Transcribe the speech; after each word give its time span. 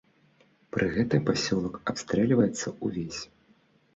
Пры 0.75 0.87
гэтым 0.95 1.21
пасёлак 1.27 1.75
абстрэльваецца 1.93 2.67
ўвесь. 2.87 3.21